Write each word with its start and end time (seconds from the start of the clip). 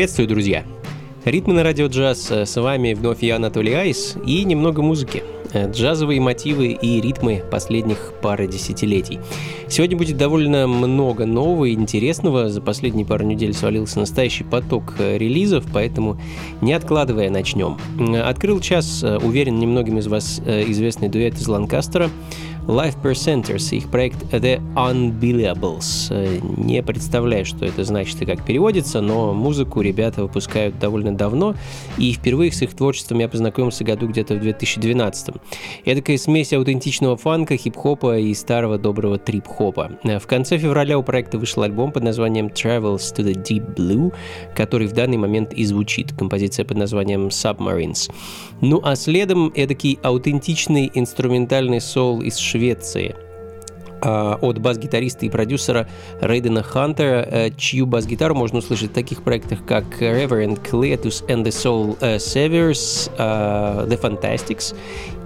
Приветствую, 0.00 0.28
друзья! 0.28 0.64
Ритмы 1.26 1.52
на 1.52 1.62
радио 1.62 1.88
джаз. 1.88 2.30
С 2.30 2.58
вами 2.58 2.94
вновь 2.94 3.22
я, 3.22 3.36
Анатолий 3.36 3.74
Айс, 3.74 4.16
и 4.24 4.44
немного 4.44 4.80
музыки. 4.80 5.22
Джазовые 5.54 6.22
мотивы 6.22 6.68
и 6.68 7.02
ритмы 7.02 7.42
последних 7.50 8.14
пары 8.22 8.46
десятилетий. 8.46 9.18
Сегодня 9.68 9.98
будет 9.98 10.16
довольно 10.16 10.66
много 10.66 11.26
нового 11.26 11.66
и 11.66 11.74
интересного. 11.74 12.48
За 12.48 12.62
последние 12.62 13.04
пару 13.04 13.26
недель 13.26 13.52
свалился 13.52 13.98
настоящий 13.98 14.44
поток 14.44 14.94
релизов, 14.98 15.66
поэтому 15.70 16.18
не 16.62 16.72
откладывая 16.72 17.28
начнем. 17.28 17.76
Открыл 18.24 18.60
час, 18.60 19.04
уверен, 19.22 19.58
немногим 19.58 19.98
из 19.98 20.06
вас 20.06 20.40
известный 20.40 21.10
дуэт 21.10 21.34
из 21.34 21.46
Ланкастера. 21.46 22.08
Life 22.66 22.96
Percenters, 23.02 23.74
их 23.74 23.90
проект 23.90 24.22
The 24.32 24.60
Unbillables. 24.74 26.40
Не 26.56 26.82
представляю, 26.82 27.44
что 27.44 27.64
это 27.64 27.84
значит 27.84 28.20
и 28.22 28.26
как 28.26 28.44
переводится, 28.44 29.00
но 29.00 29.32
музыку 29.32 29.80
ребята 29.80 30.22
выпускают 30.22 30.78
довольно 30.78 31.14
давно, 31.16 31.54
и 31.98 32.12
впервые 32.12 32.52
с 32.52 32.62
их 32.62 32.74
творчеством 32.74 33.18
я 33.18 33.28
познакомился 33.28 33.82
году 33.82 34.06
где-то 34.08 34.34
в 34.34 34.40
2012. 34.40 35.34
Эдакая 35.84 36.18
смесь 36.18 36.52
аутентичного 36.52 37.16
фанка, 37.16 37.56
хип-хопа 37.56 38.18
и 38.18 38.34
старого 38.34 38.78
доброго 38.78 39.18
трип-хопа. 39.18 39.92
В 40.04 40.26
конце 40.26 40.58
февраля 40.58 40.98
у 40.98 41.02
проекта 41.02 41.38
вышел 41.38 41.62
альбом 41.62 41.92
под 41.92 42.04
названием 42.04 42.46
Travels 42.48 43.14
to 43.16 43.24
the 43.24 43.34
Deep 43.34 43.74
Blue, 43.74 44.12
который 44.54 44.86
в 44.86 44.92
данный 44.92 45.16
момент 45.16 45.52
и 45.54 45.64
звучит. 45.64 46.12
Композиция 46.12 46.64
под 46.64 46.76
названием 46.76 47.28
Submarines. 47.28 48.12
Ну 48.60 48.80
а 48.84 48.94
следом 48.94 49.50
эдакий 49.54 49.98
аутентичный 50.02 50.90
инструментальный 50.94 51.80
сол 51.80 52.20
из 52.20 52.36
Швеции 52.50 53.14
а, 54.02 54.38
от 54.40 54.58
бас-гитариста 54.58 55.26
и 55.26 55.28
продюсера 55.28 55.86
Рейдена 56.20 56.62
Хантера, 56.62 57.26
э, 57.30 57.50
чью 57.56 57.86
бас-гитару 57.86 58.34
можно 58.34 58.58
услышать 58.58 58.90
в 58.90 58.94
таких 58.94 59.22
проектах, 59.22 59.64
как 59.66 59.84
Reverend 60.00 60.58
Cletus 60.62 61.24
and 61.28 61.44
the 61.44 61.50
Soul 61.50 61.96
э, 62.00 62.16
Saviors, 62.16 63.10
э, 63.18 63.86
The 63.86 64.00
Fantastics 64.00 64.74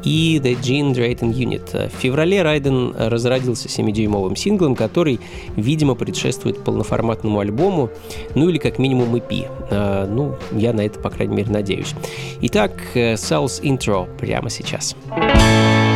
и 0.02 0.40
The 0.42 0.60
Gene 0.60 0.92
Drayton 0.92 1.32
Unit. 1.32 1.88
В 1.88 1.98
феврале 1.98 2.42
Райден 2.42 2.94
разродился 2.96 3.68
7-дюймовым 3.68 4.36
синглом, 4.36 4.74
который, 4.74 5.18
видимо, 5.56 5.94
предшествует 5.94 6.62
полноформатному 6.62 7.40
альбому, 7.40 7.88
ну 8.34 8.50
или 8.50 8.58
как 8.58 8.78
минимум 8.78 9.14
EP. 9.14 10.06
Ну, 10.08 10.36
я 10.52 10.74
на 10.74 10.82
это, 10.82 10.98
по 10.98 11.08
крайней 11.08 11.36
мере, 11.36 11.50
надеюсь. 11.50 11.94
Итак, 12.42 12.72
South 12.94 13.62
Intro 13.62 14.14
прямо 14.18 14.50
сейчас. 14.50 14.94
Сейчас. 15.14 15.93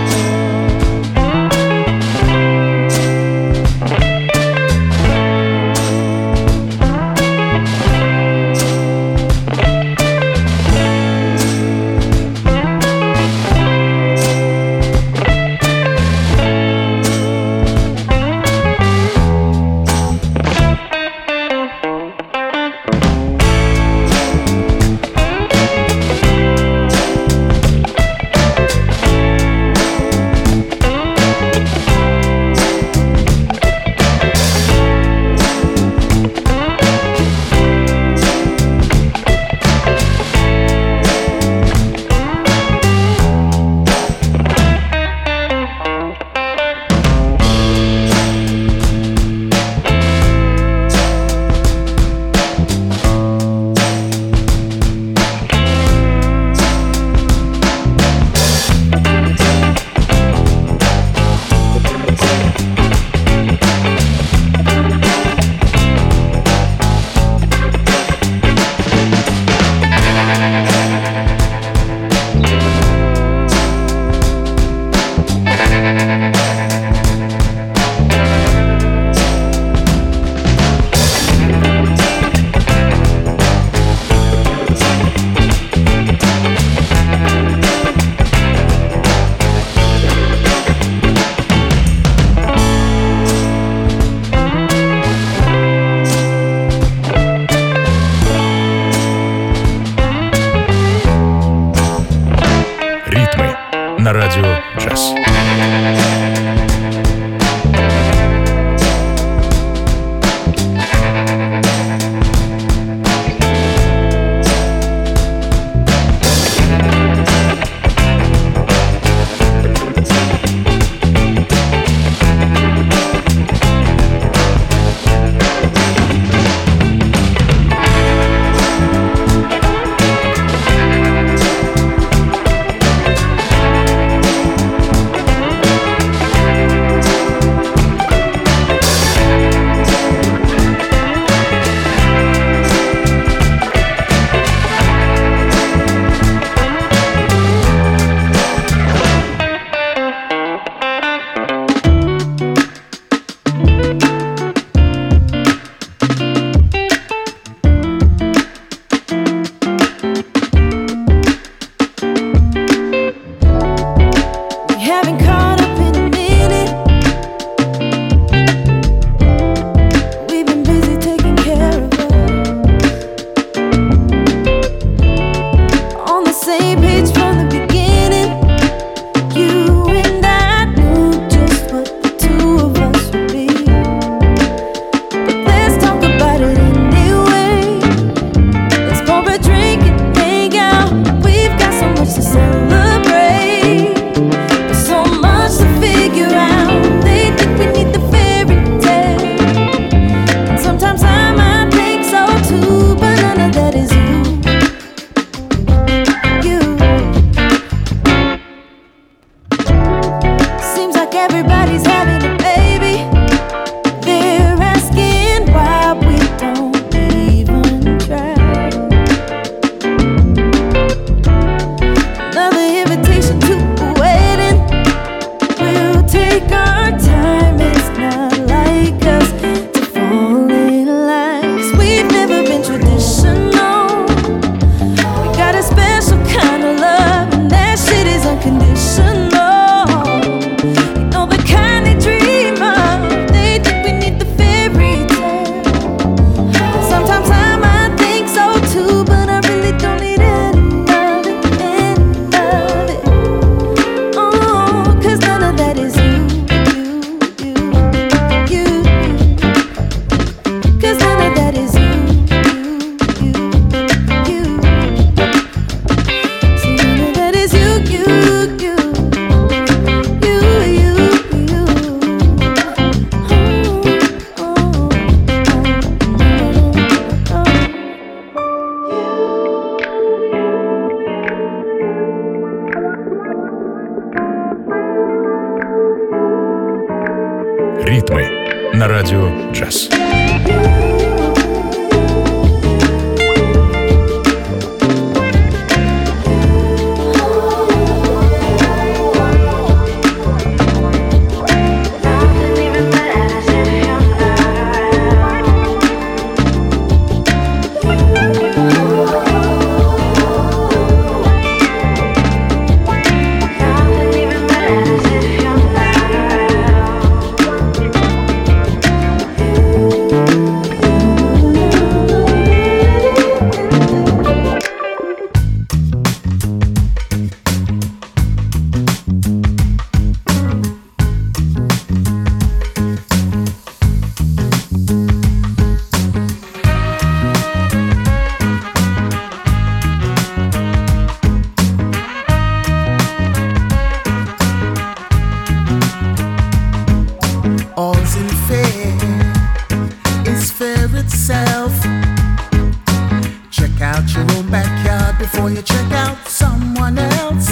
someone 356.27 356.99
else. 356.99 357.49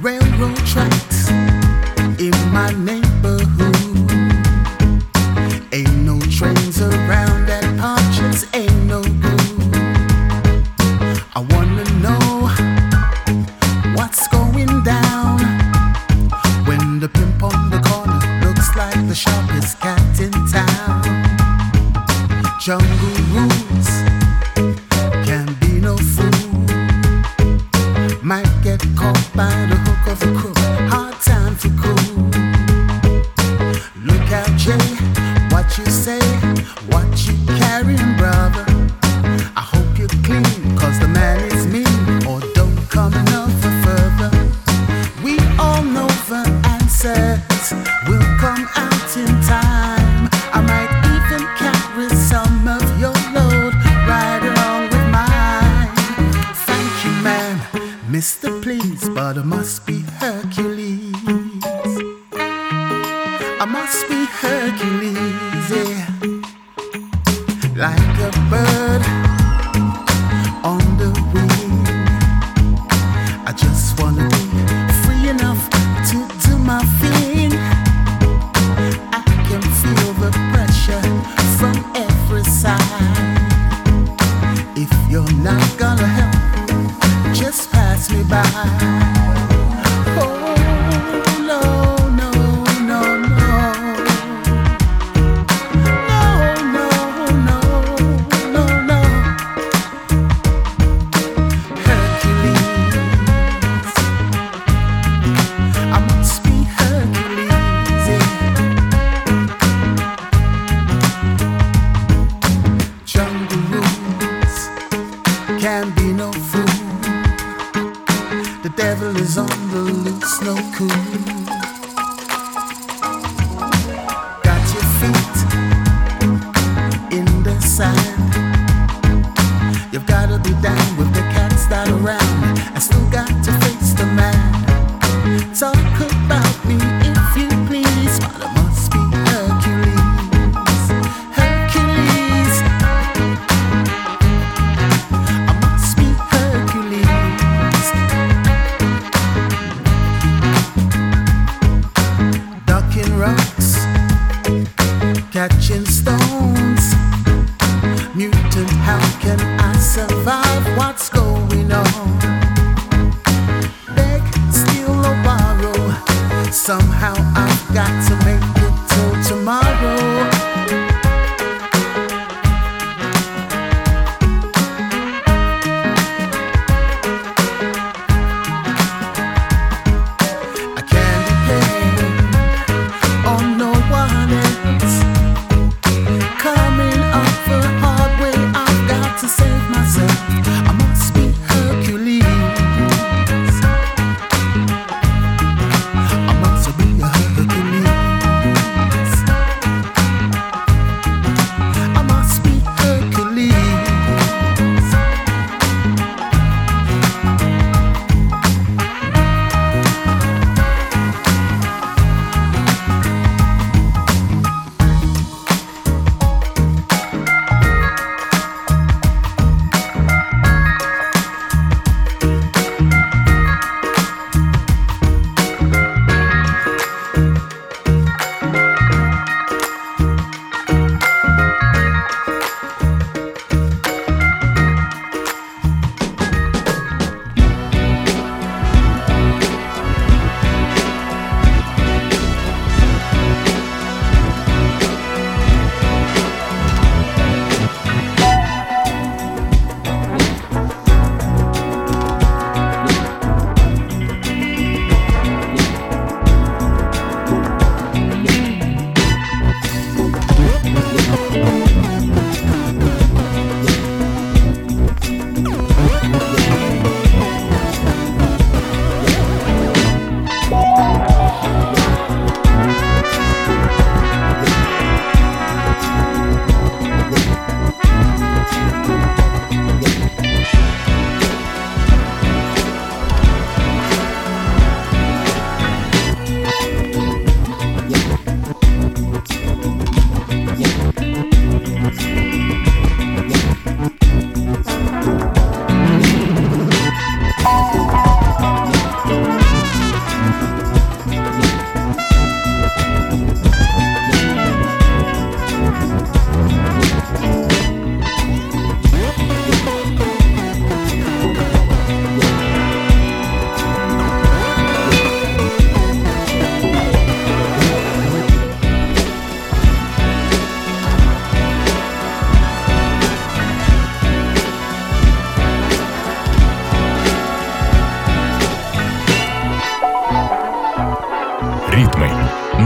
Railroad 0.00 0.56
tracks 0.66 1.30
in 2.18 2.34
my 2.52 2.72
name. 2.76 3.05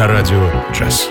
на 0.01 0.07
радио 0.07 0.51
час. 0.73 1.11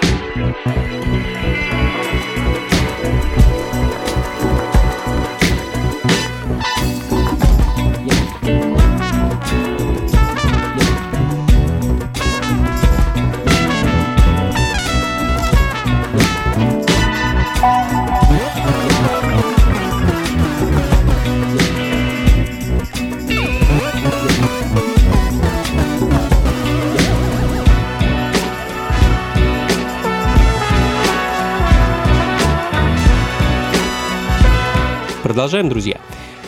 Продолжаем, 35.39 35.69
друзья. 35.69 36.01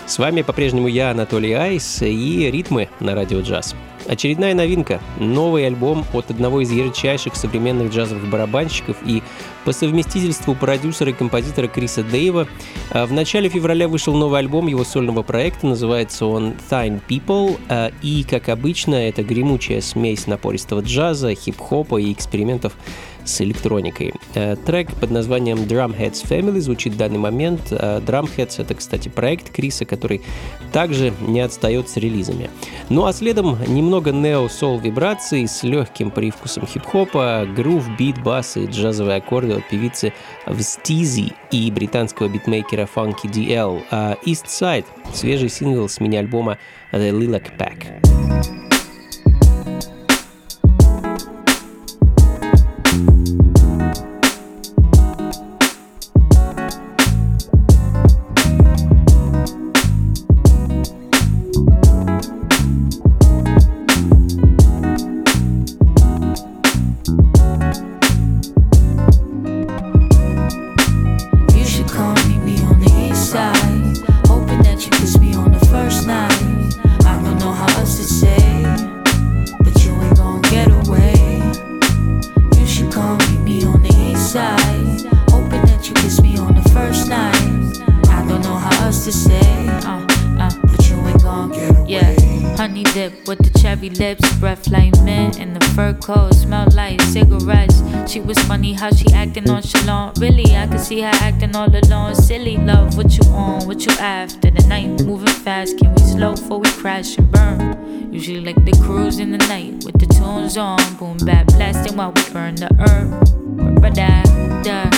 С 0.06 0.20
вами 0.20 0.42
по-прежнему 0.42 0.90
я, 0.90 1.12
Анатолий 1.12 1.54
Айс, 1.54 2.02
и 2.02 2.52
ритмы 2.52 2.90
на 3.00 3.16
радио 3.16 3.40
джаз. 3.40 3.74
Очередная 4.06 4.54
новинка– 4.54 5.00
новый 5.18 5.66
альбом 5.66 6.04
от 6.12 6.30
одного 6.30 6.60
из 6.60 6.72
ярчайших 6.72 7.38
современных 7.38 7.94
джазовых 7.94 8.30
барабанщиков 8.30 8.98
и 9.06 9.24
по 9.64 9.72
совместительству 9.72 10.56
продюсера 10.56 11.12
и 11.12 11.14
композитора 11.14 11.70
Криса 11.70 12.04
Дэйва. 12.04 12.48
А 12.90 13.06
в 13.06 13.14
начале 13.14 13.48
февраля 13.48 13.88
вышел 13.88 14.14
новый 14.14 14.40
альбом 14.40 14.68
его 14.68 14.84
сольного 14.84 15.24
проекта, 15.24 15.68
называется 15.68 16.26
он 16.26 16.56
Thine 16.70 17.00
People, 17.08 17.58
а, 17.70 17.92
и, 18.02 18.26
как 18.30 18.50
обычно, 18.50 18.96
это 18.96 19.24
гремучая 19.24 19.80
смесь 19.80 20.28
напористого 20.28 20.82
джаза, 20.82 21.34
хип-хопа 21.34 22.02
и 22.02 22.12
экспериментов 22.12 22.74
с 23.32 23.42
электроникой. 23.42 24.14
Э, 24.36 24.56
трек 24.56 24.94
под 24.96 25.12
названием 25.12 25.60
Drumheads 25.60 26.28
Family 26.28 26.60
звучит 26.60 26.94
в 26.94 26.98
данный 26.98 27.18
момент. 27.18 27.62
Э, 27.72 28.00
Drumheads— 28.00 28.56
это, 28.62 28.76
кстати, 28.76 29.10
проект 29.10 29.50
Криса, 29.50 29.86
который 29.86 30.22
также 30.72 31.14
не 31.22 31.42
отстает 31.42 31.90
с 31.90 31.98
релизами. 31.98 32.50
Ну 32.90 33.06
а 33.06 33.14
следом 33.14 33.58
немного 33.68 34.12
нео-сол 34.12 34.80
вибраций 34.80 35.48
с 35.48 35.64
легким 35.64 36.12
привкусом 36.12 36.68
хип-хопа, 36.68 37.48
грув, 37.56 37.86
бит, 37.98 38.22
бас 38.22 38.58
и 38.58 38.66
джазовые 38.66 39.18
аккорды 39.18 39.54
от 39.54 39.70
певицы 39.70 40.14
Встизи 40.48 41.34
и 41.52 41.72
британского 41.72 42.28
битмейкера 42.28 42.88
Funky 42.94 43.26
DL. 43.26 43.84
А 43.92 44.18
East 44.26 44.46
Side— 44.48 44.86
свежий 45.14 45.50
сингл 45.50 45.88
с 45.88 46.00
мини-альбома 46.00 46.58
The 46.92 47.12
Lilac 47.12 47.58
Pack. 47.58 48.71
Coat 96.02 96.34
smelled 96.34 96.74
like 96.74 97.02
cigarettes. 97.02 97.82
She 98.12 98.20
was 98.20 98.38
funny 98.40 98.74
how 98.74 98.92
she 98.92 99.06
acting 99.14 99.46
nonchalant. 99.46 100.18
Really, 100.20 100.56
I 100.56 100.68
could 100.68 100.80
see 100.80 101.02
her 101.02 101.12
acting 101.22 101.56
all 101.56 101.70
alone. 101.74 102.16
Silly 102.16 102.58
love, 102.58 102.98
what 102.98 103.18
you 103.18 103.24
on, 103.32 103.66
what 103.68 103.86
you 103.86 103.92
after? 104.00 104.52
The 104.52 104.68
night 104.68 105.04
moving 105.04 105.28
fast, 105.28 105.78
can 105.78 105.94
we 105.94 106.02
slow 106.02 106.36
before 106.36 106.60
we 106.60 106.70
crash 106.72 107.18
and 107.18 107.32
burn? 107.32 108.12
Usually 108.12 108.42
like 108.42 108.64
the 108.66 108.74
cruise 108.84 109.20
in 109.20 109.32
the 109.32 109.38
night 109.48 109.84
with 109.86 110.00
the 110.00 110.08
tunes 110.08 110.58
on, 110.58 110.80
boom 110.98 111.18
bap 111.26 111.48
blasting 111.48 111.96
while 111.96 112.12
we 112.12 112.30
burn 112.32 112.56
the 112.56 112.68
da. 114.64 114.90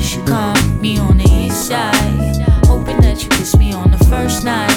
She 0.00 0.18
caught 0.22 0.78
me 0.80 0.98
on 0.98 1.18
the 1.18 1.28
east 1.30 1.68
side, 1.68 2.36
hoping 2.66 3.00
that 3.00 3.22
you 3.22 3.28
kiss 3.30 3.56
me 3.56 3.72
on 3.72 3.90
the 3.90 3.98
first 4.04 4.44
night. 4.44 4.70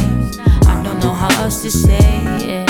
I 0.65 0.82
don't 0.84 1.00
know 1.00 1.13
how 1.13 1.43
else 1.43 1.62
to 1.63 1.71
say 1.71 1.97
it, 2.41 2.68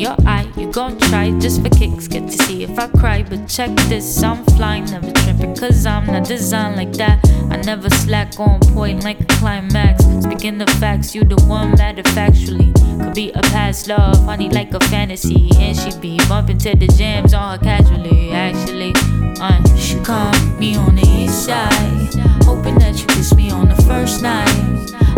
your 0.00 0.16
eye. 0.26 0.50
You 0.56 0.72
gon' 0.72 0.98
try 0.98 1.30
just 1.38 1.62
for 1.62 1.68
kicks, 1.68 2.08
get 2.08 2.24
to 2.30 2.38
see 2.44 2.62
if 2.64 2.78
I 2.78 2.88
cry. 2.88 3.22
But 3.22 3.46
check 3.46 3.70
this, 3.88 4.22
I'm 4.22 4.44
flying, 4.56 4.86
never 4.86 5.12
tripping, 5.12 5.54
cause 5.54 5.84
I'm 5.84 6.06
not 6.06 6.26
designed 6.26 6.76
like 6.76 6.92
that. 6.94 7.20
I 7.50 7.56
never 7.56 7.90
slack 7.90 8.40
on 8.40 8.60
point 8.60 9.04
like 9.04 9.20
a 9.20 9.24
climax. 9.24 10.04
Speaking 10.24 10.58
the 10.58 10.66
facts, 10.80 11.14
you 11.14 11.24
the 11.24 11.36
one 11.44 11.72
matter 11.72 12.02
factually. 12.02 12.72
Could 13.02 13.14
be 13.14 13.30
a 13.32 13.42
past 13.42 13.88
love, 13.88 14.24
honey, 14.24 14.48
like 14.48 14.72
a 14.72 14.80
fantasy. 14.80 15.50
And 15.56 15.76
she 15.76 15.96
be 15.98 16.18
bumping 16.28 16.58
to 16.58 16.74
the 16.74 16.86
jams 16.86 17.34
on 17.34 17.58
her 17.58 17.64
casually, 17.64 18.30
actually. 18.30 18.92
Uh, 19.40 19.76
she 19.76 19.98
caught 20.00 20.56
me 20.58 20.76
on 20.76 20.96
the 20.96 21.06
east 21.06 21.44
side, 21.44 22.14
hoping 22.44 22.78
that 22.78 22.98
you 23.00 23.06
kiss 23.08 23.34
me 23.34 23.50
on 23.50 23.68
the 23.68 23.82
first 23.82 24.22
night. 24.22 24.48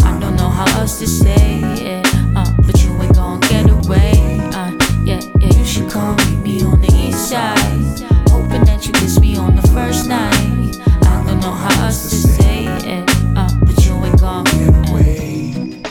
I 0.05 0.18
don't 0.21 0.37
know 0.37 0.49
how 0.49 0.81
else 0.81 0.99
to 0.99 1.07
say 1.07 1.61
it, 1.62 2.02
you 6.02 6.02
should 6.02 6.02
come 6.02 6.15
meet 6.15 6.39
me 6.43 6.63
on 6.63 6.82
the 6.82 6.91
east 6.93 7.30
side, 7.30 8.00
hoping 8.30 8.63
that 8.65 8.86
you 8.86 8.93
kiss 8.93 9.19
me 9.19 9.38
on 9.38 9.56
the 9.56 9.62
first 9.69 10.08
night. 10.08 10.76
I 11.04 11.23
don't 11.26 11.39
know 11.39 11.52
how 11.52 11.86
else 11.86 12.10
to 12.10 12.15
say 12.15 12.65
it, 12.65 13.10
uh, 13.36 13.50
but 13.62 13.86
you 13.86 13.93
ain't 13.93 14.19
gon' 14.19 14.43
get 14.45 14.89
away. 14.89 15.84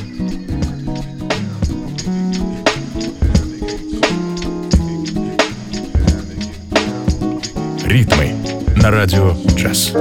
Ритмы 7.84 8.34
на 8.82 8.90
радио 8.90 9.34
джаз. 9.54 9.92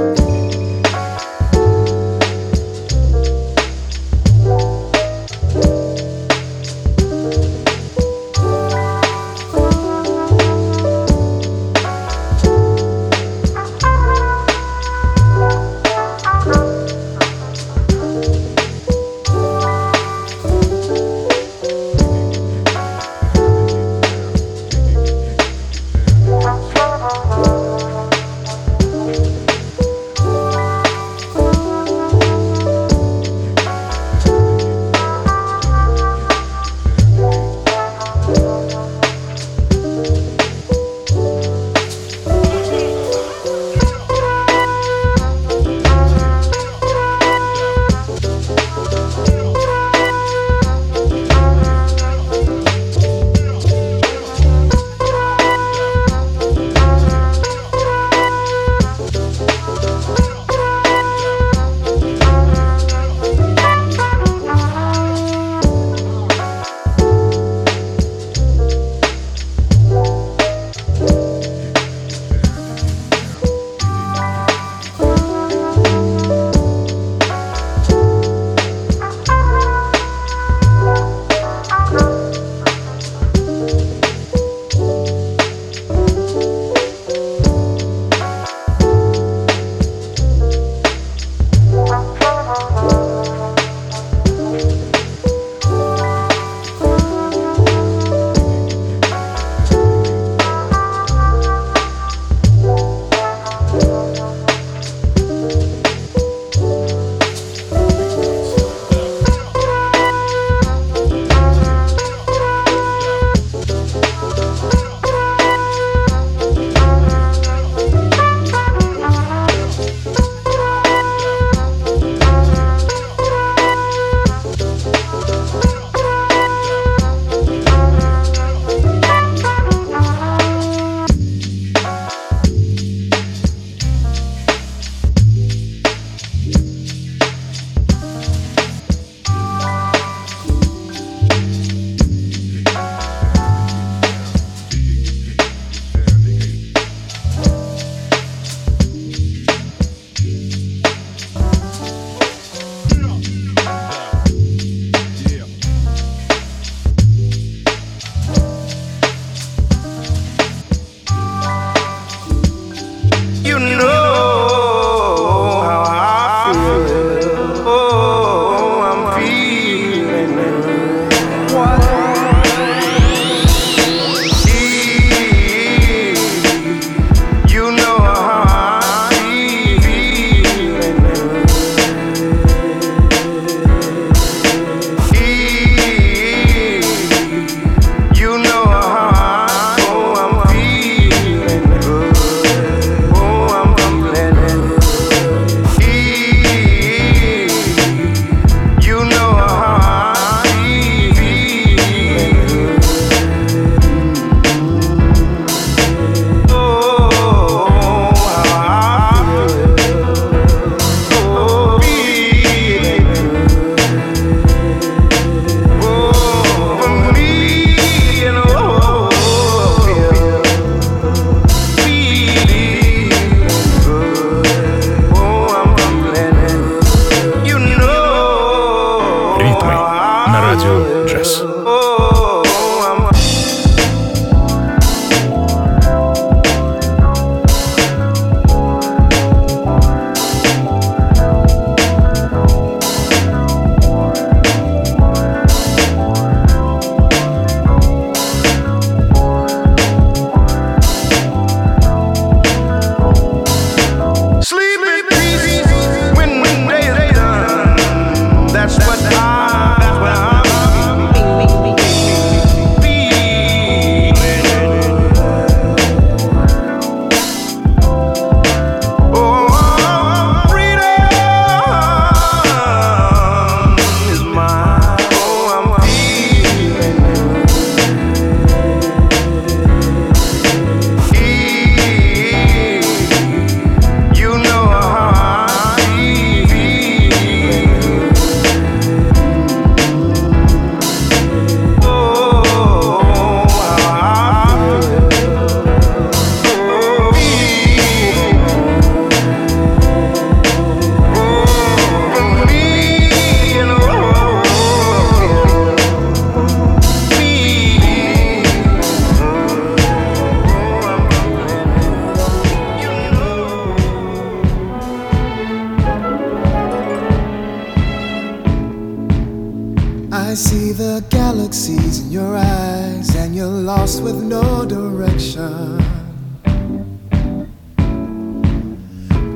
I 320.31 320.33
see 320.33 320.71
the 320.71 321.03
galaxies 321.09 321.99
in 321.99 322.09
your 322.09 322.37
eyes, 322.37 323.13
and 323.17 323.35
you're 323.35 323.47
lost 323.47 324.01
with 324.01 324.15
no 324.15 324.63
direction. 324.63 325.77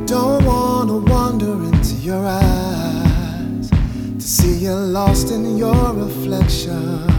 Don't 0.05 0.45
wanna 0.45 0.99
wander 0.99 1.55
into 1.65 1.95
your 1.95 2.25
eyes 2.25 3.69
to 3.69 4.21
see 4.21 4.55
you're 4.55 4.88
lost 4.99 5.31
in 5.31 5.58
your 5.58 5.91
reflection. 5.91 7.14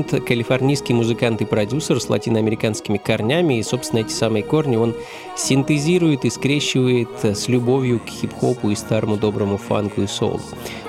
Sound— 0.00 0.20
калифорнийский 0.26 0.94
музыкант 0.94 1.40
и 1.42 1.44
продюсер 1.44 2.00
с 2.00 2.08
латиноамериканскими 2.08 2.98
корнями, 2.98 3.58
и, 3.58 3.62
собственно, 3.62 4.00
эти 4.00 4.12
самые 4.12 4.42
корни 4.42 4.76
он 4.76 4.94
синтезирует 5.36 6.24
и 6.24 6.30
скрещивает 6.30 7.08
с 7.22 7.48
любовью 7.48 8.00
к 8.00 8.08
хип-хопу 8.08 8.70
и 8.70 8.74
старому 8.74 9.16
доброму 9.16 9.56
фанку 9.56 10.02
и 10.02 10.06
соулу. 10.06 10.40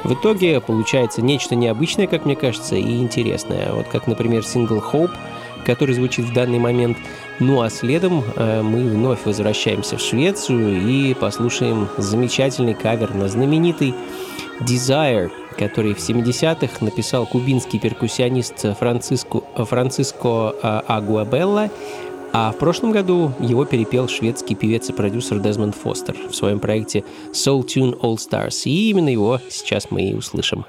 В 0.04 0.14
итоге 0.14 0.60
получается 0.62 1.22
нечто 1.22 1.56
необычное, 1.56 2.08
как 2.08 2.26
мне 2.26 2.36
кажется, 2.36 2.76
и 2.76 3.00
интересное. 3.00 3.74
Вот 3.74 3.88
как, 3.88 4.08
например, 4.08 4.44
сингл 4.44 4.78
«Hope», 4.78 5.12
который 5.66 5.94
звучит 5.94 6.26
в 6.26 6.34
данный 6.34 6.60
момент. 6.60 6.98
Ну 7.40 7.62
а 7.62 7.70
следом 7.70 8.24
э, 8.36 8.62
мы 8.62 8.90
вновь 8.90 9.26
возвращаемся 9.26 9.98
в 9.98 10.02
Швецию 10.02 10.88
и 10.88 11.14
послушаем 11.14 11.88
замечательный 11.98 12.74
кавер 12.74 13.14
на 13.14 13.28
знаменитый 13.28 13.94
Desire 14.60 15.32
который 15.58 15.94
в 15.94 15.98
70-х 15.98 16.84
написал 16.84 17.26
кубинский 17.26 17.80
перкуссионист 17.80 18.78
Франциско, 18.78 19.42
Франциско 19.58 20.56
а, 20.62 20.84
Агуабелла, 20.88 21.70
а 22.34 22.52
в 22.52 22.58
прошлом 22.58 22.92
году 22.92 23.34
его 23.40 23.66
перепел 23.66 24.08
шведский 24.08 24.56
певец 24.56 24.90
и 24.90 24.94
продюсер 24.94 25.40
Дезмонд 25.40 25.76
Фостер 25.76 26.16
в 26.30 26.34
своем 26.34 26.60
проекте 26.60 27.04
Soul 27.34 27.66
Tune 27.66 28.00
All 28.00 28.16
Stars. 28.16 28.62
И 28.66 28.90
именно 28.90 29.10
его 29.10 29.40
сейчас 29.50 29.92
мы 29.92 30.04
и 30.04 30.14
услышим. 30.14 30.66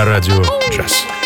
на 0.00 0.06
радио 0.06 0.42
«Джаз». 0.70 1.19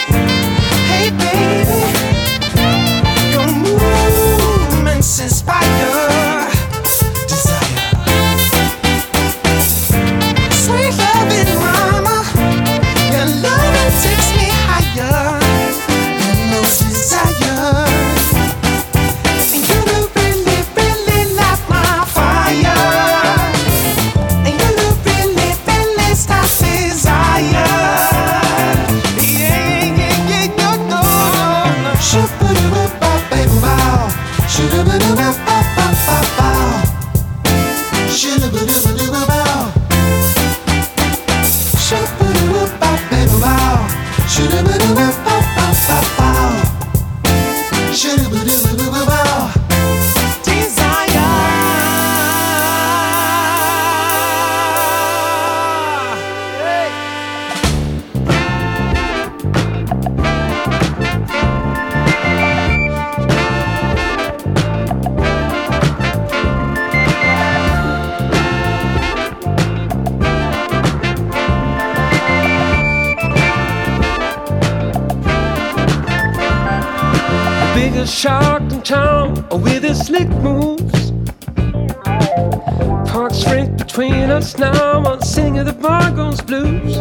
I'm 85.44 85.50
singing 85.50 85.66
the 85.66 85.72
Bongos 85.72 86.40
blues. 86.46 86.96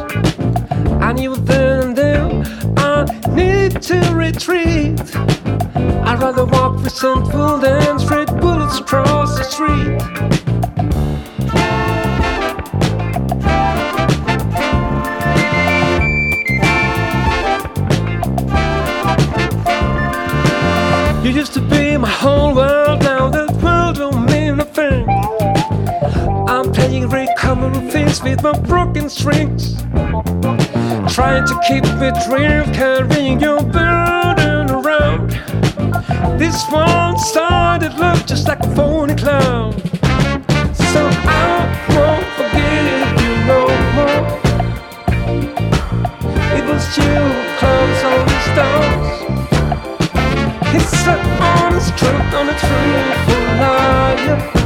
I 1.01 1.13
knew 1.13 1.33
then 1.33 1.83
and 1.83 1.95
there 1.95 2.43
I 2.75 3.05
need 3.29 3.81
to 3.83 3.99
retreat. 4.13 4.99
I'd 6.05 6.19
rather 6.21 6.43
walk 6.43 6.83
resentful 6.83 7.59
than 7.59 7.99
straight 7.99 8.27
bullets 8.41 8.79
across 8.79 9.37
the 9.37 9.45
street. 9.45 9.97
You 21.23 21.31
used 21.31 21.53
to 21.53 21.61
be 21.61 21.95
my 21.95 22.09
whole 22.09 22.53
world, 22.53 23.03
now 23.03 23.42
Playing 26.93 27.35
common 27.35 27.89
things 27.89 28.21
with 28.21 28.43
my 28.43 28.51
broken 28.51 29.09
strings. 29.09 29.81
Trying 31.11 31.43
to 31.47 31.59
keep 31.67 31.83
it 31.85 32.15
real, 32.29 32.65
carrying 32.71 33.39
your 33.39 33.63
burden 33.63 34.69
around. 34.69 35.31
This 36.37 36.63
one 36.69 37.17
started 37.17 37.95
love 37.95 38.23
just 38.27 38.47
like 38.47 38.59
a 38.59 38.75
phony 38.75 39.15
clown. 39.15 39.73
So 40.93 41.09
I 41.25 41.65
won't 41.89 42.27
forgive 42.37 43.09
you 43.23 43.33
no 43.49 43.65
more. 43.97 44.25
It 46.55 46.63
was 46.69 46.95
you 46.95 47.09
who 47.09 47.43
closed 47.57 48.05
all 48.05 48.23
these 48.29 48.49
doors. 48.53 49.07
It's 50.75 51.07
an 51.07 51.19
honest 51.41 51.97
truth 51.97 52.33
on 52.35 52.49
a 52.49 52.55
truthful 52.59 53.43
liar. 53.57 54.62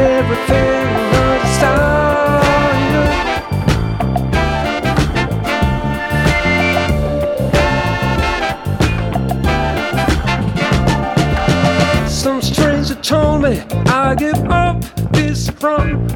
Everything 0.00 0.86
I 1.12 1.38
desired. 1.44 2.00
Some 12.08 12.40
stranger 12.40 12.94
told 12.94 13.42
me 13.42 13.60
I 13.88 14.14
give 14.14 14.42
up 14.50 14.82
this 15.12 15.50
run. 15.60 16.06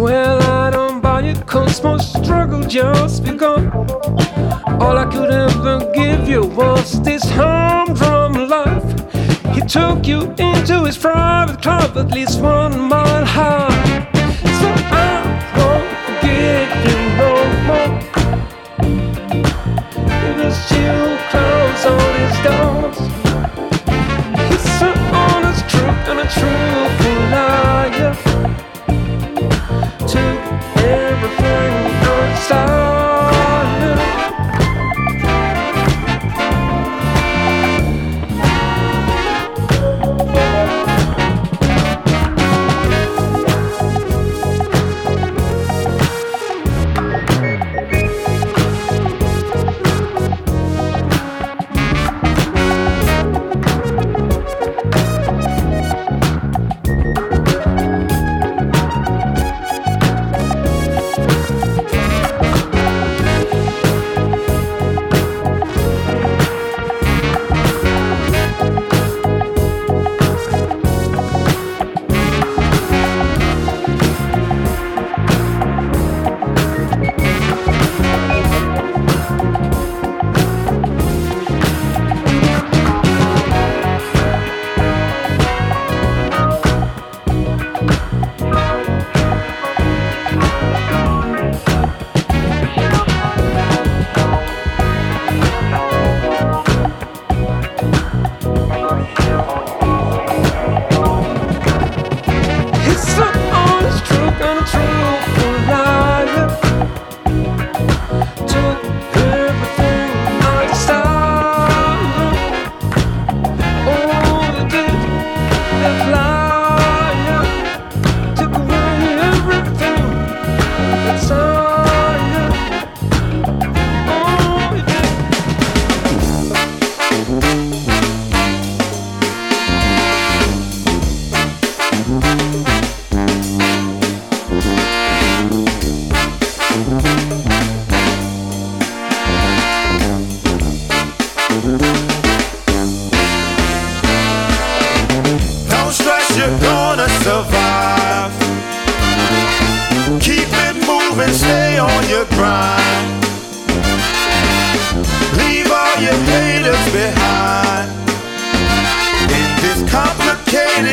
Well, 0.00 0.42
I 0.42 0.70
don't 0.70 1.00
buy 1.00 1.22
it, 1.22 1.46
cause 1.46 1.80
my 1.84 1.98
struggle 1.98 2.62
just 2.62 3.22
begun. 3.22 3.70
All 4.80 4.98
I 4.98 5.06
could 5.06 5.30
ever 5.30 5.92
give 5.94 6.28
you 6.28 6.42
was 6.46 7.00
this 7.02 7.22
humdrum 7.22 7.44
life. 7.54 7.73
He 7.73 7.73
took 9.68 10.06
you 10.06 10.22
into 10.38 10.84
his 10.84 10.96
private 10.98 11.62
club, 11.62 11.96
at 11.96 12.10
least 12.12 12.40
one 12.40 12.78
mile 12.78 13.24
high. 13.24 13.93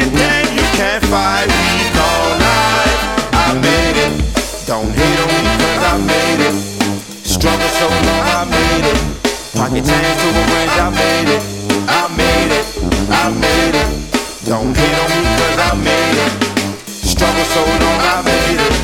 Game, 0.09 0.49
you 0.57 0.65
can't 0.77 1.03
fight. 1.05 1.47
We 1.47 1.85
call 1.93 2.25
life. 2.41 2.97
I 3.33 3.53
made 3.59 3.97
it. 4.05 4.13
Don't 4.65 4.89
hate 4.89 5.19
on 5.21 5.29
me, 5.29 5.41
cause 5.61 5.83
I 5.91 5.95
made 6.01 6.41
it. 6.47 6.55
Struggle 7.25 7.71
so 7.79 7.87
long, 7.87 8.25
I 8.39 8.41
made 8.49 8.85
it. 8.89 8.99
Pocket 9.53 9.83
change 9.85 10.17
to 10.21 10.27
a 10.31 10.43
range, 10.53 10.77
I 10.79 10.87
made 10.89 11.29
it. 11.35 11.43
I 11.89 12.07
made 12.17 12.51
it. 12.55 12.65
I 13.11 13.29
made 13.29 13.75
it. 13.75 13.89
Don't 14.45 14.73
hate 14.75 14.97
on 15.01 15.09
me 15.11 15.21
cause 15.37 15.59
I 15.59 15.71
made 15.85 16.19
it. 16.25 16.33
Struggle 16.87 17.47
so 17.55 17.61
long, 17.61 17.99
I 18.01 18.21
made 18.25 18.61
it. 18.61 18.75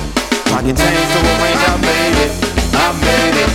Pocket 0.51 0.75
change 0.77 1.07
to 1.13 1.19
a 1.19 1.33
range, 1.41 1.63
I 1.65 1.75
made 1.81 2.17
it. 2.25 2.31
I 2.75 2.87
made 3.05 3.37
it. 3.43 3.51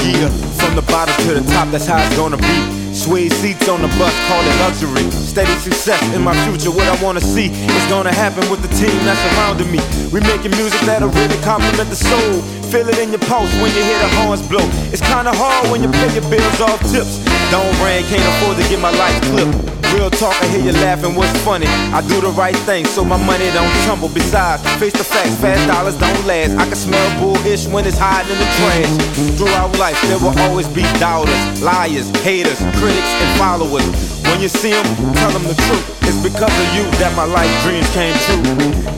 Yeah, 0.00 0.28
from 0.58 0.76
the 0.76 0.82
bottom 1.00 1.16
to 1.24 1.32
the 1.40 1.44
top, 1.52 1.66
that's 1.72 1.86
how 1.86 1.96
it's 1.96 2.14
gonna 2.14 2.36
be. 2.36 2.56
Suede 2.92 3.32
seats 3.40 3.68
on 3.68 3.80
the 3.80 3.88
bus, 3.96 4.12
call 4.28 4.42
it 4.44 4.56
luxury. 4.60 5.08
Steady 5.10 5.54
success 5.64 6.02
in 6.12 6.20
my 6.20 6.36
future, 6.44 6.70
what 6.70 6.86
I 6.88 6.96
wanna 7.02 7.22
see 7.22 7.48
is 7.48 7.84
gonna 7.88 8.12
happen 8.12 8.44
with 8.50 8.60
the 8.60 8.68
team 8.76 8.98
that's 9.08 9.20
surrounding 9.24 9.70
me. 9.72 9.80
We 10.12 10.20
making 10.20 10.52
music 10.60 10.80
that'll 10.84 11.08
really 11.08 11.40
compliment 11.40 11.88
the 11.88 11.96
soul. 11.96 12.42
Feel 12.68 12.86
it 12.92 12.98
in 12.98 13.08
your 13.16 13.24
pulse 13.32 13.52
when 13.62 13.72
you 13.72 13.82
hear 13.82 13.98
the 13.98 14.10
horns 14.20 14.42
blow. 14.42 14.66
It's 14.92 15.00
kinda 15.00 15.32
hard 15.32 15.70
when 15.70 15.82
you 15.82 15.88
pay 15.88 16.12
your 16.12 16.26
bills 16.28 16.60
off 16.60 16.80
tips. 16.92 17.16
Don't 17.50 17.72
rain, 17.80 18.04
can't 18.12 18.26
afford 18.36 18.58
to 18.58 18.64
get 18.68 18.78
my 18.78 18.92
life 18.92 19.16
clipped. 19.32 19.80
Real 19.94 20.08
talk, 20.08 20.36
I 20.40 20.46
hear 20.46 20.62
you 20.62 20.72
laughing, 20.86 21.16
what's 21.16 21.36
funny? 21.42 21.66
I 21.90 22.00
do 22.06 22.20
the 22.20 22.30
right 22.38 22.56
thing 22.68 22.84
so 22.86 23.04
my 23.04 23.16
money 23.16 23.50
don't 23.50 23.74
tumble. 23.86 24.08
Besides, 24.08 24.62
face 24.78 24.92
the 24.92 25.02
facts, 25.02 25.34
fast 25.42 25.66
dollars 25.66 25.98
don't 25.98 26.26
last. 26.26 26.54
I 26.56 26.64
can 26.66 26.76
smell 26.76 27.08
bullish 27.18 27.66
when 27.66 27.84
it's 27.84 27.98
hiding 27.98 28.30
in 28.30 28.38
the 28.38 28.50
trash. 28.54 28.90
Throughout 29.36 29.76
life, 29.78 30.00
there 30.02 30.18
will 30.18 30.38
always 30.46 30.68
be 30.68 30.82
doubters, 30.98 31.62
liars, 31.62 32.08
haters, 32.24 32.58
critics, 32.80 33.12
and 33.22 33.38
followers. 33.38 33.86
When 34.26 34.40
you 34.40 34.48
see 34.48 34.70
them, 34.70 34.86
tell 35.14 35.30
them 35.30 35.44
the 35.44 35.54
truth. 35.54 35.86
It's 36.08 36.22
because 36.22 36.50
of 36.50 36.68
you 36.74 36.84
that 36.98 37.12
my 37.14 37.24
life 37.24 37.50
dreams 37.62 37.88
came 37.94 38.16
true. 38.26 38.42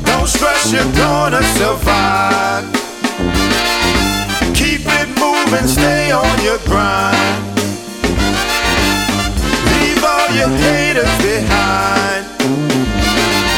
Don't 0.06 0.28
stress, 0.28 0.72
you're 0.72 0.86
gonna 0.96 1.42
survive. 1.58 2.64
Keep 4.54 4.86
it 4.86 5.08
moving, 5.18 5.66
stay 5.66 6.10
on 6.12 6.36
your 6.42 6.58
grind. 6.68 7.42
Leave 9.68 10.02
all 10.04 10.28
your 10.32 10.52
haters 10.62 11.14
behind. 11.20 12.24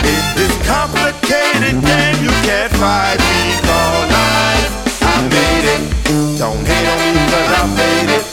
In 0.03 0.25
this 0.39 0.55
complicated 0.67 1.77
game, 1.85 2.19
you 2.25 2.33
can't 2.49 2.73
fight 2.81 3.19
me 3.21 3.55
life. 3.69 4.15
I 4.15 4.64
made 5.29 5.67
it. 5.75 5.83
Don't 6.39 6.65
hate 6.67 6.89
on 6.89 6.99
me 7.01 7.23
cause 7.31 7.51
I 7.53 7.63
made 7.79 8.11
it. 8.17 8.25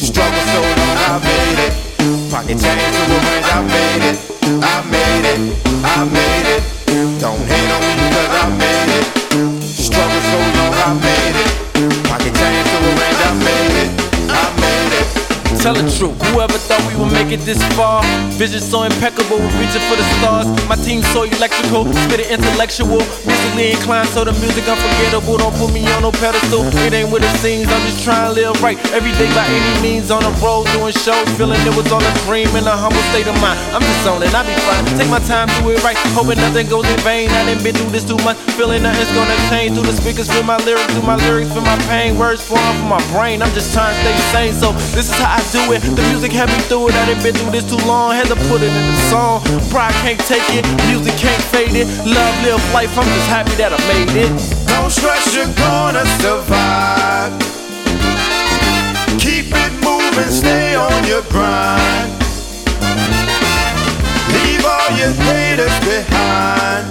Struggle 0.00 0.44
so 0.52 0.60
I 0.62 1.18
made 1.24 1.60
it. 1.66 1.72
Pocket 2.30 2.58
change 2.58 2.94
to 2.94 3.18
I 3.44 3.62
made 3.74 4.04
it. 4.10 4.18
I 4.62 4.76
made 4.92 5.26
it. 5.32 5.40
I 5.84 6.04
made 6.04 6.48
it. 6.54 6.62
Don't 7.20 7.44
hate 7.50 7.70
on 7.74 7.80
me 7.80 7.94
cause 8.14 8.30
I 8.30 8.48
made 8.58 8.84
it. 8.84 8.89
It 17.32 17.40
this 17.46 17.62
far? 17.76 18.02
Vision 18.34 18.60
so 18.60 18.82
impeccable, 18.82 19.38
reaching 19.58 19.82
for 19.86 19.96
the 19.96 20.06
stars. 20.18 20.46
My 20.68 20.76
team 20.76 21.02
so 21.14 21.24
electrical, 21.24 21.86
spit 22.06 22.20
it 22.20 22.30
intellectual, 22.30 23.02
musically 23.26 23.72
inclined, 23.72 24.08
so 24.08 24.24
the 24.24 24.32
music 24.42 24.66
unforgettable. 24.66 25.38
Don't 25.38 25.54
put 25.54 25.72
me 25.72 25.86
on 25.94 26.02
no 26.02 26.10
pedestal. 26.10 26.66
It 26.86 26.92
ain't 26.92 27.10
what 27.10 27.22
it 27.22 27.34
seems. 27.38 27.68
I'm 27.68 27.82
just 27.86 28.02
trying 28.02 28.26
to 28.28 28.32
live 28.34 28.56
right 28.62 28.78
every 28.92 29.12
day 29.20 29.28
by 29.34 29.46
any 29.46 29.74
means. 29.82 30.10
On 30.10 30.22
the 30.22 30.32
road 30.42 30.66
doing 30.74 30.92
shows, 30.92 31.28
feeling 31.38 31.60
it 31.62 31.74
was 31.76 31.90
all 31.92 32.02
a 32.02 32.12
dream 32.26 32.50
in 32.56 32.66
a 32.66 32.74
humble 32.74 33.02
state 33.14 33.26
of 33.26 33.36
mind. 33.40 33.58
I'm 33.70 33.82
just 33.82 34.06
on 34.06 34.22
it, 34.22 34.34
I 34.34 34.42
be 34.42 34.56
fine. 34.66 34.84
Take 34.98 35.10
my 35.10 35.22
time, 35.28 35.46
do 35.60 35.70
it 35.70 35.82
right, 35.84 35.96
hoping 36.16 36.38
nothing 36.38 36.66
goes 36.66 36.88
in 36.88 36.98
vain. 37.06 37.30
I 37.30 37.46
done 37.46 37.62
been 37.62 37.74
through 37.74 37.92
this 37.94 38.04
too 38.04 38.18
much, 38.26 38.38
feeling 38.58 38.82
nothing's 38.82 39.12
gonna 39.14 39.36
change. 39.50 39.76
Through 39.76 39.86
the 39.86 39.94
speakers, 39.94 40.26
feel 40.30 40.42
my 40.42 40.58
lyrics, 40.66 40.90
through 40.94 41.06
my 41.06 41.16
lyrics, 41.28 41.52
feel 41.52 41.62
my 41.62 41.78
pain. 41.86 42.18
Words 42.18 42.42
flowing 42.42 42.76
from 42.80 42.88
my 42.88 43.02
brain. 43.12 43.42
I'm 43.42 43.52
just 43.52 43.72
trying 43.72 43.94
to 43.94 44.00
stay 44.00 44.16
sane, 44.32 44.54
so 44.54 44.72
this 44.96 45.06
is 45.12 45.16
how 45.20 45.38
I 45.38 45.42
do 45.52 45.62
it. 45.72 45.80
The 45.84 46.02
music 46.10 46.32
had 46.32 46.48
me 46.48 46.58
through 46.66 46.88
it. 46.88 46.94
I 46.94 47.19
been 47.22 47.34
through 47.34 47.52
this 47.52 47.68
too 47.68 47.80
long. 47.86 48.14
Had 48.14 48.28
to 48.28 48.36
put 48.48 48.62
it 48.62 48.72
in 48.72 48.86
the 48.88 49.00
song. 49.12 49.42
Pride 49.70 49.92
can't 50.00 50.20
take 50.20 50.44
it, 50.56 50.64
music 50.88 51.14
can't 51.20 51.42
fade 51.52 51.76
it. 51.76 51.86
Love, 52.06 52.34
live 52.44 52.62
life. 52.72 52.96
I'm 52.96 53.04
just 53.04 53.28
happy 53.28 53.54
that 53.60 53.72
I 53.72 53.80
made 53.92 54.12
it. 54.16 54.32
Don't 54.68 54.90
stress, 54.90 55.34
you're 55.34 55.52
gonna 55.60 56.04
survive. 56.24 57.32
Keep 59.20 59.52
it 59.52 59.72
moving, 59.84 60.32
stay 60.32 60.74
on 60.74 61.04
your 61.04 61.22
grind. 61.28 62.10
Leave 64.32 64.64
all 64.64 64.90
your 64.96 65.12
haters 65.28 65.76
behind. 65.84 66.88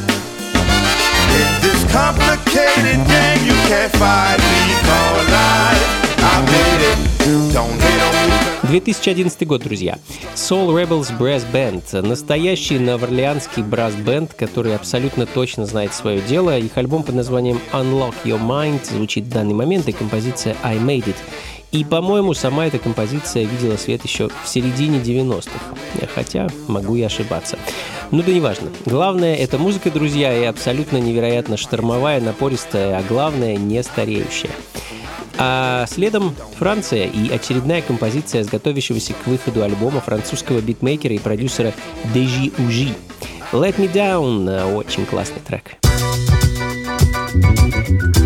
In 1.33 1.49
this 1.65 1.81
complicated 1.89 3.01
game, 3.07 3.41
you 3.45 3.57
can't 3.65 3.93
fight 3.97 4.37
me, 4.37 4.61
call 4.85 5.15
life. 5.33 6.08
I 6.21 6.41
made 6.41 6.81
it. 6.81 7.53
Don't 7.53 7.79
hate 7.79 8.01
on 8.03 8.13
me. 8.29 8.69
2011 8.69 9.47
год, 9.47 9.63
друзья. 9.63 9.97
Soul 10.35 10.73
Rebels 10.73 11.17
Brass 11.17 11.43
Band. 11.51 12.01
Настоящий 12.01 12.77
новоорлеанский 12.77 13.63
брас-бенд, 13.63 14.33
который 14.33 14.75
абсолютно 14.75 15.25
точно 15.25 15.65
знает 15.65 15.93
свое 15.93 16.21
дело. 16.21 16.57
Их 16.57 16.77
альбом 16.77 17.03
под 17.03 17.15
названием 17.15 17.59
Unlock 17.71 18.15
Your 18.25 18.39
Mind 18.39 18.85
звучит 18.85 19.25
в 19.25 19.29
данный 19.29 19.53
момент, 19.53 19.87
и 19.87 19.91
композиция 19.91 20.55
I 20.61 20.77
Made 20.77 21.05
It. 21.05 21.15
И, 21.71 21.83
по-моему, 21.83 22.33
сама 22.33 22.65
эта 22.65 22.79
композиция 22.79 23.45
видела 23.45 23.77
свет 23.77 24.03
еще 24.03 24.29
в 24.43 24.47
середине 24.47 24.99
90-х. 24.99 26.07
Хотя 26.13 26.47
могу 26.67 26.95
и 26.95 27.01
ошибаться. 27.01 27.57
Ну 28.11 28.23
да 28.23 28.31
неважно. 28.31 28.71
Главное, 28.85 29.35
эта 29.35 29.57
музыка, 29.57 29.91
друзья, 29.91 30.35
и 30.35 30.43
абсолютно 30.43 30.97
невероятно 30.97 31.57
штормовая, 31.57 32.19
напористая, 32.21 32.97
а 32.97 33.03
главное, 33.03 33.55
не 33.55 33.81
стареющая. 33.83 34.51
А 35.37 35.85
следом 35.87 36.35
Франция 36.57 37.05
и 37.05 37.29
очередная 37.29 37.81
композиция 37.81 38.43
с 38.43 38.47
готовящегося 38.47 39.13
к 39.13 39.27
выходу 39.27 39.63
альбома 39.63 40.01
французского 40.01 40.59
битмейкера 40.59 41.15
и 41.15 41.19
продюсера 41.19 41.73
Дежи 42.13 42.51
Ужи. 42.57 42.93
Let 43.53 43.77
Me 43.77 43.91
Down– 43.91 44.75
очень 44.75 45.05
классный 45.05 45.41
трек. 45.45 45.77
Don't 47.31 48.18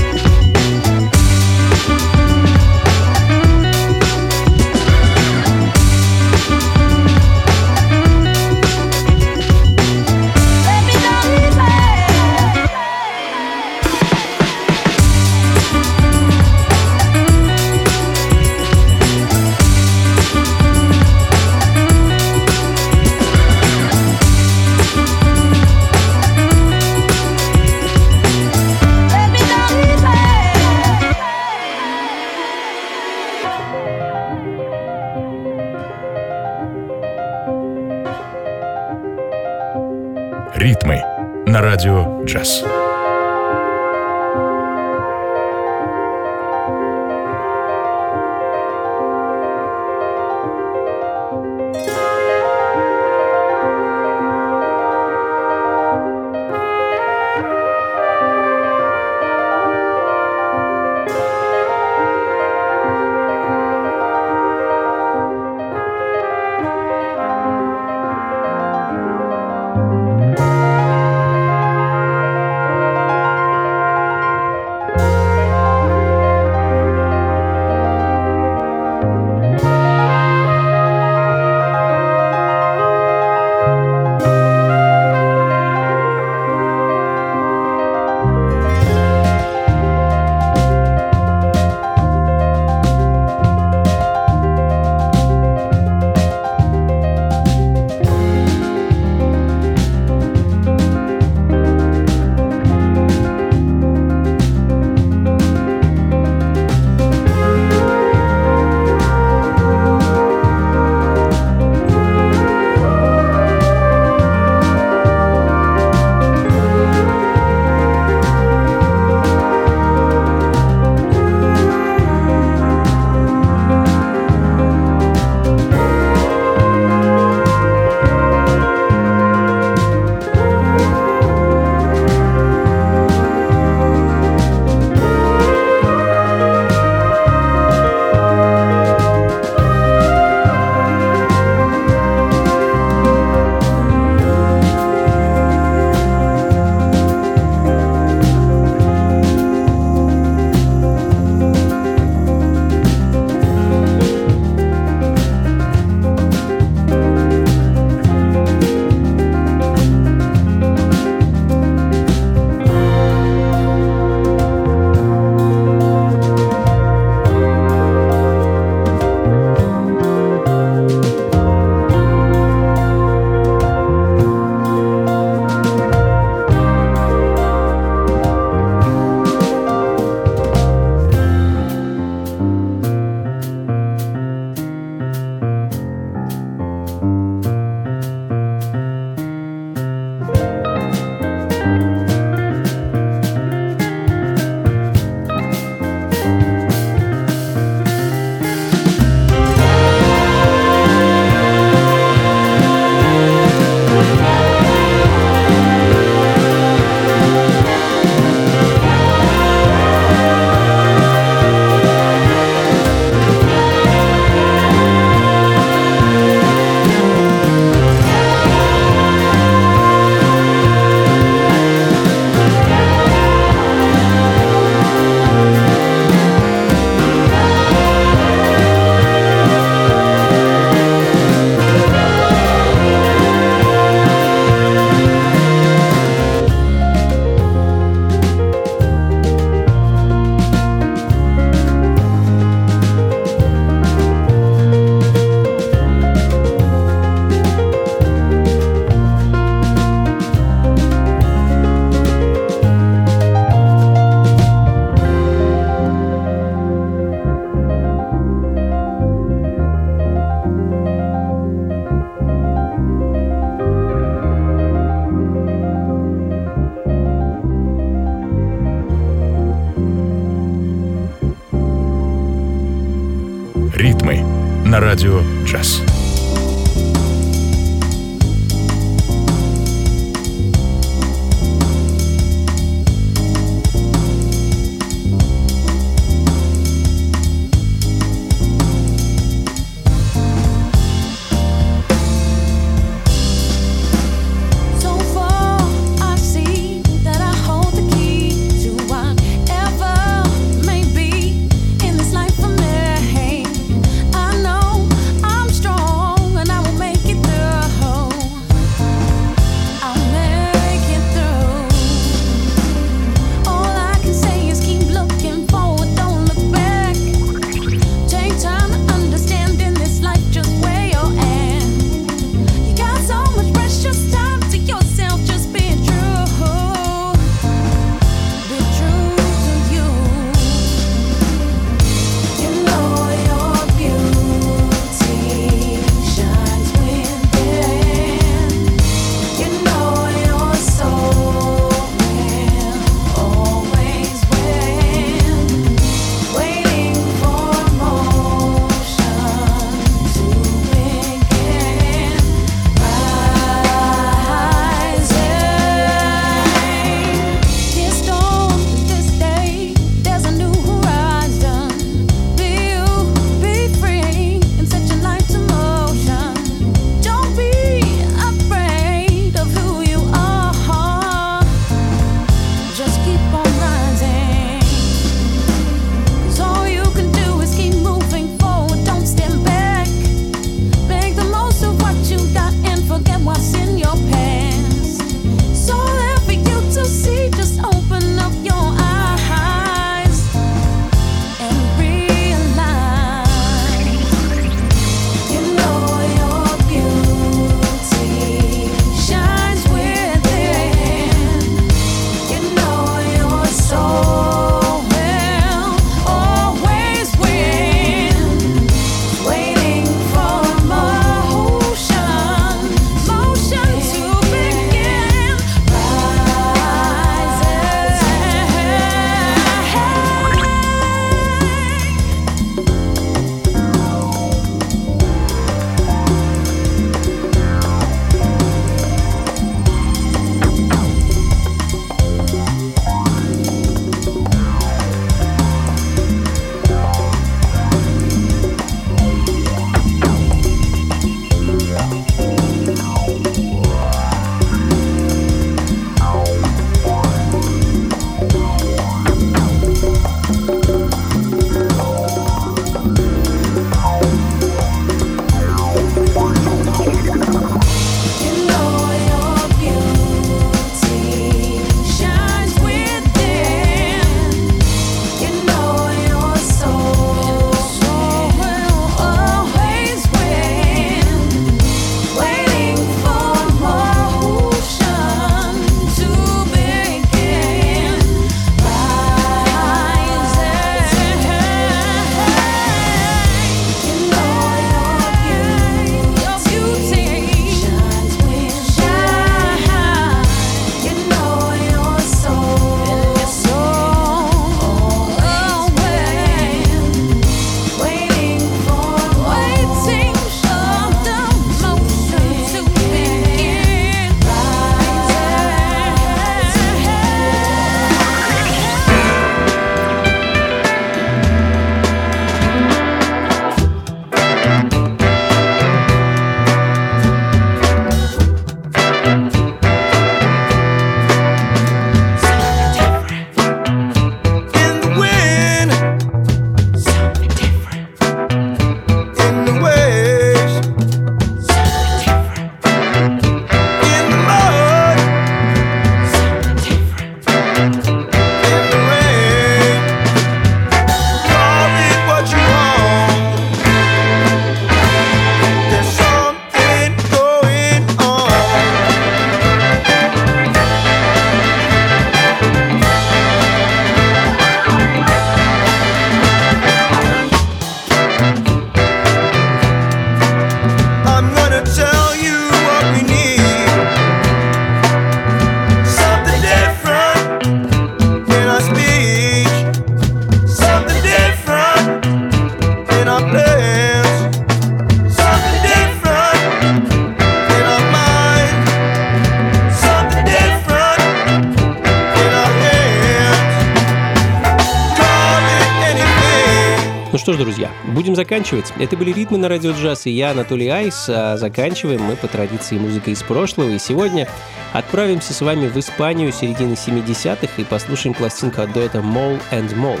заканчивать. 588.24 588.72
Это 588.78 588.96
были 588.96 589.12
«Ритмы 589.12 589.36
на 589.36 589.50
радио 589.50 589.72
джаз» 589.72 590.06
и 590.06 590.10
я, 590.10 590.30
Анатолий 590.30 590.68
Айс. 590.68 591.10
А 591.10 591.36
заканчиваем 591.36 592.02
мы 592.02 592.16
по 592.16 592.26
традиции 592.26 592.78
музыка 592.78 593.10
из 593.10 593.22
прошлого. 593.22 593.68
И 593.68 593.78
сегодня 593.78 594.26
отправимся 594.72 595.34
с 595.34 595.42
вами 595.42 595.68
в 595.68 595.76
Испанию 595.76 596.32
середины 596.32 596.72
70-х 596.72 597.52
и 597.58 597.64
послушаем 597.64 598.14
пластинку 598.14 598.62
от 598.62 598.72
дуэта 598.72 598.98
Mole 598.98 599.42
and 599.52 599.74
Mole. 599.74 600.00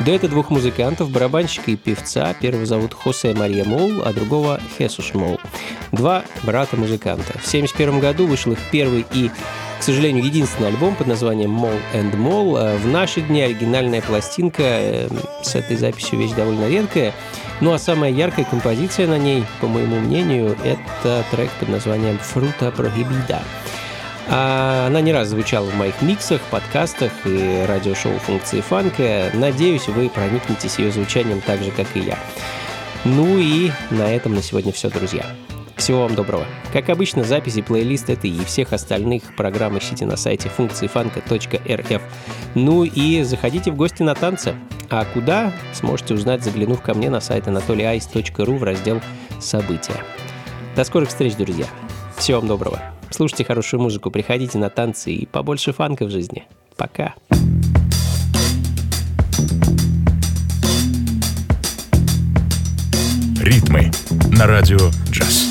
Дуэта 0.00 0.28
двух 0.28 0.50
музыкантов, 0.50 1.10
барабанщика 1.10 1.70
и 1.70 1.76
певца. 1.76 2.34
Первого 2.34 2.66
зовут 2.66 2.92
Хосе 2.92 3.32
Мария 3.32 3.64
Мол, 3.64 4.02
а 4.04 4.12
другого 4.12 4.60
Хесус 4.76 5.14
Мол. 5.14 5.40
Два 5.92 6.24
брата-музыканта. 6.42 7.38
В 7.38 7.46
71 7.46 8.00
году 8.00 8.26
вышел 8.26 8.52
их 8.52 8.58
первый 8.70 9.06
и 9.14 9.30
к 9.82 9.84
сожалению, 9.84 10.24
единственный 10.24 10.68
альбом 10.68 10.94
под 10.94 11.08
названием 11.08 11.58
Mall 11.58 11.76
and 11.92 12.14
Mall. 12.14 12.56
Э, 12.56 12.76
В 12.76 12.86
наши 12.86 13.20
дни 13.20 13.42
оригинальная 13.42 14.00
пластинка 14.00 14.62
э, 14.62 15.08
с 15.42 15.56
этой 15.56 15.76
записью 15.76 16.20
вещь 16.20 16.30
довольно 16.30 16.68
редкая. 16.68 17.12
Ну 17.62 17.72
а 17.72 17.78
самая 17.78 18.10
яркая 18.10 18.44
композиция 18.44 19.06
на 19.06 19.16
ней, 19.16 19.44
по 19.60 19.68
моему 19.68 20.00
мнению, 20.00 20.56
это 20.64 21.24
трек 21.30 21.48
под 21.60 21.68
названием 21.68 22.18
Fruta 22.18 22.74
Prohibida. 22.74 23.40
А 24.28 24.88
Она 24.88 25.00
не 25.00 25.12
раз 25.12 25.28
звучала 25.28 25.66
в 25.66 25.76
моих 25.76 26.02
миксах, 26.02 26.40
подкастах 26.50 27.12
и 27.24 27.64
радиошоу 27.68 28.18
функции 28.18 28.60
фанка. 28.60 29.30
Надеюсь, 29.34 29.86
вы 29.86 30.08
проникнетесь 30.08 30.80
ее 30.80 30.90
звучанием 30.90 31.40
так 31.40 31.62
же, 31.62 31.70
как 31.70 31.86
и 31.94 32.00
я. 32.00 32.18
Ну 33.04 33.38
и 33.38 33.70
на 33.90 34.12
этом 34.12 34.34
на 34.34 34.42
сегодня 34.42 34.72
все, 34.72 34.90
друзья. 34.90 35.24
Всего 35.76 36.02
вам 36.02 36.16
доброго. 36.16 36.46
Как 36.72 36.90
обычно, 36.90 37.22
записи 37.22 37.62
плейлиста 37.62 38.14
этой 38.14 38.30
и 38.30 38.44
всех 38.44 38.72
остальных 38.72 39.36
программ 39.36 39.78
ищите 39.78 40.04
на 40.04 40.16
сайте 40.16 40.48
функциифанка.рф. 40.48 42.02
Ну 42.56 42.82
и 42.82 43.22
заходите 43.22 43.70
в 43.70 43.76
гости 43.76 44.02
на 44.02 44.16
танцы. 44.16 44.56
А 44.94 45.06
куда, 45.06 45.54
сможете 45.72 46.12
узнать, 46.12 46.44
заглянув 46.44 46.82
ко 46.82 46.92
мне 46.92 47.08
на 47.08 47.20
сайт 47.20 47.46
anatolyice.ru 47.46 48.58
в 48.58 48.62
раздел 48.62 49.00
«События». 49.40 50.04
До 50.76 50.84
скорых 50.84 51.08
встреч, 51.08 51.34
друзья. 51.34 51.64
Всего 52.18 52.40
вам 52.40 52.48
доброго. 52.48 52.78
Слушайте 53.08 53.44
хорошую 53.44 53.80
музыку, 53.80 54.10
приходите 54.10 54.58
на 54.58 54.68
танцы 54.68 55.10
и 55.10 55.24
побольше 55.24 55.72
фанка 55.72 56.04
в 56.04 56.10
жизни. 56.10 56.44
Пока. 56.76 57.14
Ритмы 63.40 63.90
на 64.30 64.46
радио 64.46 64.90
джаз. 65.10 65.48